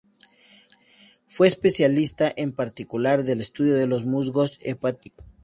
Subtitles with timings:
[1.27, 5.23] Fue especialista, en particular del estudio de los musgos hepáticos.